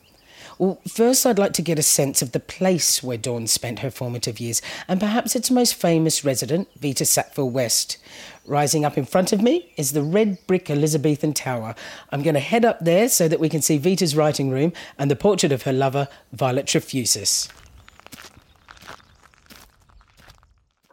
Well, 0.58 0.80
first, 0.86 1.26
I'd 1.26 1.38
like 1.38 1.52
to 1.54 1.62
get 1.62 1.78
a 1.78 1.82
sense 1.82 2.22
of 2.22 2.32
the 2.32 2.40
place 2.40 3.02
where 3.02 3.16
Dawn 3.16 3.46
spent 3.48 3.80
her 3.80 3.90
formative 3.90 4.38
years, 4.38 4.62
and 4.86 5.00
perhaps 5.00 5.34
its 5.34 5.50
most 5.50 5.74
famous 5.74 6.24
resident, 6.24 6.68
Vita 6.80 7.04
Sackville 7.04 7.50
West. 7.50 7.98
Rising 8.46 8.84
up 8.84 8.96
in 8.96 9.04
front 9.04 9.32
of 9.32 9.42
me 9.42 9.72
is 9.76 9.92
the 9.92 10.02
red 10.02 10.38
brick 10.46 10.70
Elizabethan 10.70 11.32
tower. 11.32 11.74
I'm 12.12 12.22
going 12.22 12.34
to 12.34 12.40
head 12.40 12.64
up 12.64 12.78
there 12.80 13.08
so 13.08 13.26
that 13.26 13.40
we 13.40 13.48
can 13.48 13.62
see 13.62 13.78
Vita's 13.78 14.14
writing 14.14 14.50
room 14.50 14.72
and 14.98 15.10
the 15.10 15.16
portrait 15.16 15.50
of 15.50 15.62
her 15.62 15.72
lover, 15.72 16.08
Violet 16.32 16.66
Trefusis. 16.66 17.48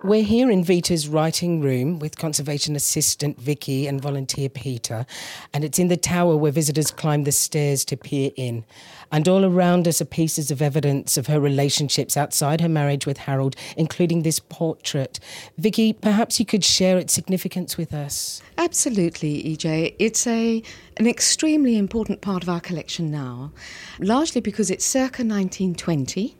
We're 0.04 0.24
here 0.24 0.50
in 0.50 0.64
Vita's 0.64 1.08
writing 1.08 1.62
room 1.62 2.00
with 2.00 2.18
conservation 2.18 2.76
assistant 2.76 3.40
Vicky 3.40 3.86
and 3.86 4.02
volunteer 4.02 4.50
Peter, 4.50 5.06
and 5.54 5.64
it's 5.64 5.78
in 5.78 5.90
the 5.90 5.98
tower 5.98 6.36
where 6.36 6.52
visitors 6.52 6.90
climb 6.90 7.24
the 7.24 7.32
stairs 7.32 7.86
to 7.86 7.98
peer 7.98 8.32
in. 8.36 8.66
And 9.12 9.28
all 9.28 9.46
around 9.46 9.88
us 9.88 10.02
are 10.02 10.06
pieces 10.06 10.50
of 10.50 10.60
evidence 10.60 11.18
of 11.18 11.28
her 11.28 11.40
relationships 11.40 12.18
outside 12.18 12.62
her 12.62 12.70
marriage 12.70 13.06
with 13.06 13.20
Harold, 13.20 13.56
including 13.78 14.24
this 14.24 14.40
portrait. 14.40 15.20
Vicky, 15.60 15.94
perhaps 15.94 16.40
you 16.40 16.48
could 16.48 16.66
share 16.66 16.98
its 16.98 17.14
significance 17.14 17.78
with 17.78 17.94
us. 17.94 18.42
Absolutely, 18.58 19.44
EJ. 19.44 19.94
It's 20.00 20.26
a 20.26 20.64
an 20.98 21.06
extremely 21.06 21.78
important 21.78 22.22
part 22.22 22.42
of 22.42 22.50
our 22.50 22.60
collection 22.60 23.12
now, 23.12 23.52
largely 24.00 24.42
because 24.42 24.72
it's 24.72 24.84
circa 24.84 25.22
1920 25.24 26.38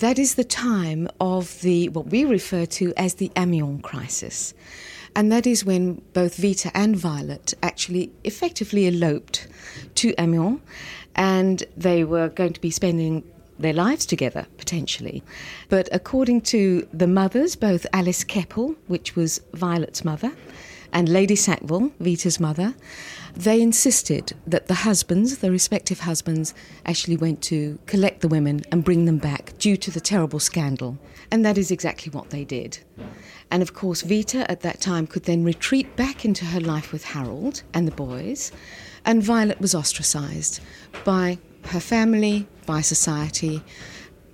that 0.00 0.18
is 0.18 0.34
the 0.34 0.44
time 0.44 1.08
of 1.20 1.60
the 1.62 1.88
what 1.90 2.06
we 2.06 2.24
refer 2.24 2.66
to 2.66 2.92
as 2.96 3.14
the 3.14 3.30
Amiens 3.36 3.82
crisis. 3.82 4.54
And 5.14 5.32
that 5.32 5.46
is 5.46 5.64
when 5.64 6.02
both 6.12 6.36
Vita 6.36 6.70
and 6.74 6.94
Violet 6.96 7.54
actually 7.62 8.12
effectively 8.22 8.86
eloped 8.86 9.48
to 9.96 10.14
Amiens 10.18 10.60
and 11.14 11.64
they 11.76 12.04
were 12.04 12.28
going 12.28 12.52
to 12.52 12.60
be 12.60 12.70
spending 12.70 13.24
their 13.58 13.72
lives 13.72 14.04
together, 14.04 14.46
potentially. 14.58 15.22
But 15.70 15.88
according 15.90 16.42
to 16.42 16.86
the 16.92 17.06
mothers, 17.06 17.56
both 17.56 17.86
Alice 17.92 18.24
Keppel, 18.24 18.76
which 18.86 19.16
was 19.16 19.40
Violet's 19.54 20.04
mother, 20.04 20.32
and 20.92 21.08
Lady 21.08 21.36
Sackville, 21.36 21.92
Vita's 22.00 22.40
mother, 22.40 22.74
they 23.34 23.60
insisted 23.60 24.32
that 24.46 24.66
the 24.66 24.74
husbands, 24.74 25.38
the 25.38 25.50
respective 25.50 26.00
husbands, 26.00 26.54
actually 26.86 27.16
went 27.16 27.42
to 27.42 27.78
collect 27.86 28.20
the 28.20 28.28
women 28.28 28.62
and 28.72 28.84
bring 28.84 29.04
them 29.04 29.18
back 29.18 29.52
due 29.58 29.76
to 29.76 29.90
the 29.90 30.00
terrible 30.00 30.40
scandal. 30.40 30.98
And 31.30 31.44
that 31.44 31.58
is 31.58 31.70
exactly 31.70 32.10
what 32.10 32.30
they 32.30 32.44
did. 32.44 32.78
And 33.50 33.62
of 33.62 33.74
course, 33.74 34.02
Vita 34.02 34.50
at 34.50 34.60
that 34.62 34.80
time 34.80 35.06
could 35.06 35.24
then 35.24 35.44
retreat 35.44 35.96
back 35.96 36.24
into 36.24 36.44
her 36.46 36.60
life 36.60 36.92
with 36.92 37.04
Harold 37.04 37.62
and 37.74 37.86
the 37.86 37.92
boys. 37.92 38.52
And 39.04 39.22
Violet 39.22 39.60
was 39.60 39.74
ostracized 39.74 40.60
by 41.04 41.38
her 41.66 41.80
family, 41.80 42.48
by 42.64 42.80
society, 42.80 43.62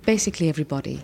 basically 0.05 0.49
everybody. 0.49 1.03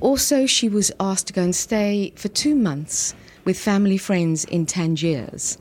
Also, 0.00 0.46
she 0.46 0.68
was 0.68 0.90
asked 0.98 1.28
to 1.28 1.32
go 1.32 1.42
and 1.42 1.54
stay 1.54 2.12
for 2.16 2.28
two 2.28 2.56
months 2.56 3.14
with 3.44 3.58
family 3.58 3.98
friends 3.98 4.44
in 4.44 4.66
Tangiers. 4.66 5.58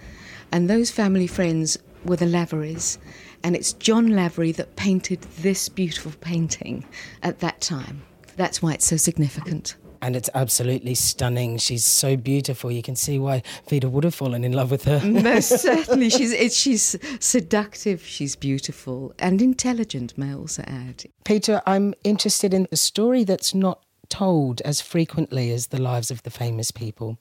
And 0.51 0.69
those 0.69 0.91
family 0.91 1.27
friends 1.27 1.77
were 2.05 2.15
the 2.17 2.25
Laverys. 2.25 2.97
And 3.43 3.55
it's 3.55 3.73
John 3.73 4.09
Lavery 4.09 4.51
that 4.53 4.75
painted 4.75 5.21
this 5.39 5.69
beautiful 5.69 6.11
painting 6.21 6.85
at 7.23 7.39
that 7.39 7.61
time. 7.61 8.03
That's 8.37 8.61
why 8.61 8.73
it's 8.73 8.85
so 8.85 8.97
significant. 8.97 9.75
and 10.03 10.15
it's 10.15 10.29
absolutely 10.33 10.95
stunning. 10.95 11.57
She's 11.59 11.85
so 11.85 12.17
beautiful. 12.17 12.71
You 12.71 12.81
can 12.81 12.95
see 12.95 13.19
why 13.19 13.43
Vita 13.69 13.87
would 13.87 14.03
have 14.03 14.15
fallen 14.15 14.43
in 14.43 14.51
love 14.51 14.71
with 14.71 14.85
her. 14.85 14.99
Most 15.05 15.59
certainly, 15.61 16.09
she's 16.09 16.55
she's 16.55 16.95
seductive. 17.19 18.03
She's 18.03 18.35
beautiful 18.35 19.13
and 19.19 19.41
intelligent. 19.41 20.17
May 20.17 20.31
I 20.31 20.33
also 20.33 20.63
add, 20.65 21.03
Peter, 21.23 21.61
I'm 21.67 21.93
interested 22.03 22.51
in 22.51 22.67
a 22.71 22.77
story 22.77 23.23
that's 23.23 23.53
not 23.53 23.83
told 24.11 24.61
as 24.61 24.81
frequently 24.81 25.51
as 25.51 25.67
the 25.67 25.81
lives 25.81 26.11
of 26.11 26.21
the 26.21 26.29
famous 26.29 26.69
people, 26.69 27.17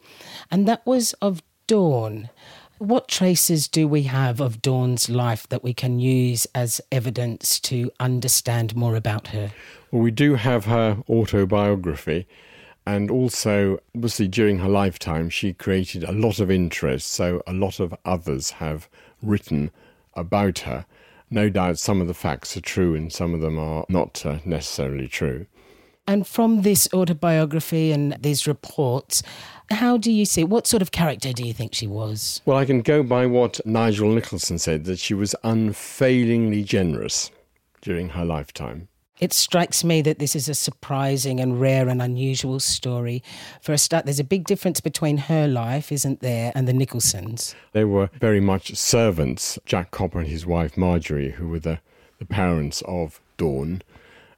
and 0.50 0.68
that 0.68 0.84
was 0.84 1.14
of 1.22 1.42
Dawn. 1.66 2.28
What 2.76 3.08
traces 3.08 3.68
do 3.68 3.86
we 3.86 4.02
have 4.04 4.40
of 4.40 4.60
Dawn's 4.60 5.08
life 5.08 5.48
that 5.48 5.62
we 5.62 5.72
can 5.72 6.00
use 6.00 6.46
as 6.54 6.80
evidence 6.90 7.60
to 7.60 7.90
understand 8.00 8.74
more 8.74 8.96
about 8.96 9.28
her? 9.28 9.52
Well, 9.90 10.02
we 10.02 10.10
do 10.10 10.34
have 10.34 10.64
her 10.64 11.02
autobiography, 11.08 12.26
and 12.86 13.10
also, 13.10 13.78
obviously, 13.94 14.28
during 14.28 14.58
her 14.58 14.68
lifetime, 14.68 15.30
she 15.30 15.52
created 15.52 16.04
a 16.04 16.12
lot 16.12 16.40
of 16.40 16.50
interest, 16.50 17.06
so 17.06 17.42
a 17.46 17.52
lot 17.52 17.78
of 17.78 17.94
others 18.04 18.50
have 18.52 18.88
written 19.22 19.70
about 20.14 20.60
her. 20.60 20.86
No 21.30 21.48
doubt 21.48 21.78
some 21.78 22.00
of 22.00 22.08
the 22.08 22.14
facts 22.14 22.56
are 22.56 22.60
true 22.60 22.96
and 22.96 23.12
some 23.12 23.34
of 23.34 23.40
them 23.40 23.58
are 23.58 23.84
not 23.88 24.26
uh, 24.26 24.38
necessarily 24.44 25.06
true. 25.06 25.46
And 26.06 26.26
from 26.26 26.62
this 26.62 26.88
autobiography 26.92 27.92
and 27.92 28.16
these 28.20 28.46
reports, 28.46 29.22
how 29.70 29.96
do 29.96 30.10
you 30.10 30.24
see 30.24 30.42
what 30.42 30.66
sort 30.66 30.82
of 30.82 30.90
character 30.90 31.32
do 31.32 31.44
you 31.46 31.52
think 31.52 31.74
she 31.74 31.86
was? 31.86 32.40
Well, 32.44 32.56
I 32.56 32.64
can 32.64 32.82
go 32.82 33.02
by 33.02 33.26
what 33.26 33.60
Nigel 33.64 34.10
Nicolson 34.10 34.58
said 34.58 34.84
that 34.84 34.98
she 34.98 35.14
was 35.14 35.34
unfailingly 35.44 36.64
generous 36.64 37.30
during 37.80 38.10
her 38.10 38.24
lifetime. 38.24 38.88
It 39.20 39.34
strikes 39.34 39.84
me 39.84 40.00
that 40.02 40.18
this 40.18 40.34
is 40.34 40.48
a 40.48 40.54
surprising 40.54 41.40
and 41.40 41.60
rare 41.60 41.88
and 41.88 42.00
unusual 42.00 42.58
story. 42.58 43.22
For 43.60 43.74
a 43.74 43.78
start, 43.78 44.06
there's 44.06 44.18
a 44.18 44.24
big 44.24 44.44
difference 44.44 44.80
between 44.80 45.18
her 45.18 45.46
life, 45.46 45.92
isn't 45.92 46.20
there, 46.20 46.52
and 46.54 46.66
the 46.66 46.72
Nicolsons. 46.72 47.54
They 47.72 47.84
were 47.84 48.08
very 48.18 48.40
much 48.40 48.74
servants, 48.76 49.58
Jack 49.66 49.90
Copper 49.90 50.20
and 50.20 50.28
his 50.28 50.46
wife 50.46 50.76
Marjorie, 50.76 51.32
who 51.32 51.48
were 51.48 51.58
the, 51.58 51.80
the 52.18 52.24
parents 52.24 52.82
of 52.86 53.20
Dawn. 53.36 53.82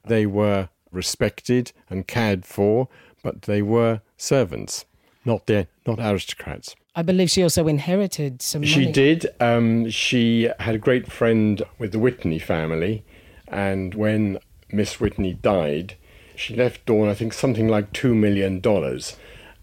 They 0.05 0.25
were 0.25 0.67
respected 0.93 1.71
and 1.89 2.07
cared 2.07 2.45
for, 2.45 2.87
but 3.21 3.43
they 3.43 3.61
were 3.61 4.01
servants, 4.17 4.85
not 5.25 5.47
their, 5.47 5.67
not 5.85 5.99
aristocrats. 5.99 6.75
I 6.95 7.01
believe 7.01 7.31
she 7.31 7.41
also 7.41 7.67
inherited 7.67 8.41
some 8.41 8.61
money. 8.61 8.71
She 8.71 8.91
did. 8.91 9.27
Um, 9.39 9.89
she 9.89 10.49
had 10.59 10.75
a 10.75 10.79
great 10.79 11.11
friend 11.11 11.63
with 11.79 11.91
the 11.91 11.99
Whitney 11.99 12.39
family, 12.39 13.03
and 13.47 13.95
when 13.95 14.37
Miss 14.71 14.99
Whitney 14.99 15.33
died, 15.33 15.95
she 16.35 16.55
left 16.55 16.85
Dawn, 16.85 17.09
I 17.09 17.13
think, 17.13 17.33
something 17.33 17.67
like 17.67 17.93
$2 17.93 18.15
million 18.15 18.61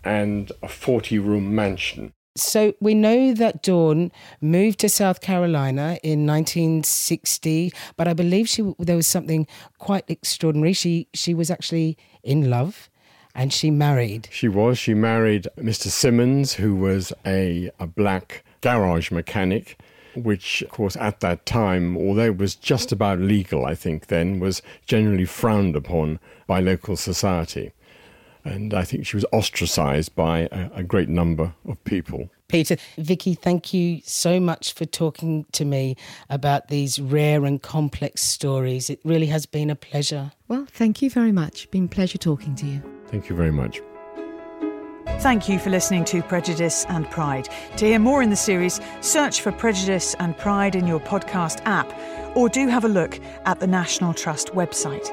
and 0.04 0.52
a 0.62 0.68
40 0.68 1.18
room 1.18 1.54
mansion. 1.54 2.12
So 2.36 2.74
we 2.80 2.94
know 2.94 3.34
that 3.34 3.62
Dawn 3.62 4.12
moved 4.40 4.78
to 4.80 4.88
South 4.88 5.20
Carolina 5.20 5.98
in 6.02 6.26
1960, 6.26 7.72
but 7.96 8.06
I 8.06 8.12
believe 8.12 8.48
she 8.48 8.72
there 8.78 8.96
was 8.96 9.06
something 9.06 9.46
quite 9.78 10.04
extraordinary. 10.08 10.72
She 10.72 11.08
she 11.12 11.34
was 11.34 11.50
actually 11.50 11.98
in 12.22 12.48
love 12.48 12.88
and 13.34 13.52
she 13.52 13.70
married. 13.70 14.28
She 14.30 14.48
was. 14.48 14.78
She 14.78 14.94
married 14.94 15.48
Mr. 15.56 15.88
Simmons, 15.88 16.54
who 16.54 16.76
was 16.76 17.12
a, 17.26 17.70
a 17.78 17.86
black 17.86 18.44
garage 18.60 19.10
mechanic, 19.10 19.78
which, 20.14 20.62
of 20.62 20.70
course, 20.70 20.96
at 20.96 21.20
that 21.20 21.46
time, 21.46 21.96
although 21.96 22.26
it 22.26 22.38
was 22.38 22.54
just 22.54 22.90
about 22.90 23.20
legal, 23.20 23.64
I 23.64 23.74
think 23.74 24.06
then, 24.08 24.40
was 24.40 24.62
generally 24.86 25.24
frowned 25.24 25.76
upon 25.76 26.18
by 26.46 26.60
local 26.60 26.96
society 26.96 27.72
and 28.44 28.74
I 28.74 28.84
think 28.84 29.06
she 29.06 29.16
was 29.16 29.24
ostracized 29.32 30.14
by 30.14 30.48
a, 30.52 30.70
a, 30.76 30.82
great 30.82 31.08
number 31.08 31.54
of 31.68 31.82
people. 31.84 32.30
Peter, 32.48 32.76
Vicky, 32.98 33.34
thank 33.34 33.72
you 33.72 34.00
so 34.04 34.40
much 34.40 34.72
for 34.72 34.84
talking 34.84 35.46
to 35.52 35.64
me 35.64 35.96
about 36.28 36.68
these 36.68 36.98
rare 36.98 37.44
and 37.44 37.62
complex 37.62 38.22
stories. 38.22 38.90
It 38.90 39.00
really 39.04 39.26
has 39.26 39.46
been 39.46 39.70
a 39.70 39.76
pleasure. 39.76 40.32
Well, 40.48 40.66
thank 40.68 41.00
you 41.00 41.10
very 41.10 41.32
much. 41.32 41.70
Been 41.70 41.84
a 41.84 41.88
pleasure 41.88 42.18
talking 42.18 42.54
to 42.56 42.66
you. 42.66 42.82
Thank 43.06 43.28
you 43.28 43.36
very 43.36 43.52
much. 43.52 43.80
Thank 45.20 45.48
you 45.48 45.58
for 45.58 45.70
listening 45.70 46.04
to 46.06 46.22
Prejudice 46.22 46.86
and 46.88 47.08
Pride. 47.10 47.48
To 47.76 47.84
hear 47.84 47.98
more 47.98 48.22
in 48.22 48.30
the 48.30 48.36
series, 48.36 48.80
search 49.00 49.42
for 49.42 49.52
Prejudice 49.52 50.14
and 50.18 50.36
Pride 50.36 50.74
in 50.74 50.86
your 50.86 51.00
podcast 51.00 51.60
app 51.66 51.92
or 52.34 52.48
do 52.48 52.68
have 52.68 52.84
a 52.84 52.88
look 52.88 53.20
at 53.44 53.60
the 53.60 53.66
National 53.66 54.14
Trust 54.14 54.48
website. 54.48 55.08